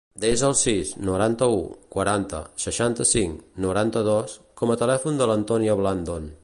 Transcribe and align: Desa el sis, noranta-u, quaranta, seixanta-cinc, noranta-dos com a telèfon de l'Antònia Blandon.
Desa 0.21 0.45
el 0.45 0.53
sis, 0.61 0.93
noranta-u, 1.09 1.59
quaranta, 1.97 2.41
seixanta-cinc, 2.65 3.45
noranta-dos 3.67 4.37
com 4.63 4.73
a 4.77 4.83
telèfon 4.85 5.23
de 5.23 5.31
l'Antònia 5.33 5.83
Blandon. 5.83 6.33